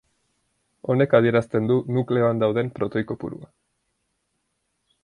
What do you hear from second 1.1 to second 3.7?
adierazten du nukleoan dauden protoi kopurua.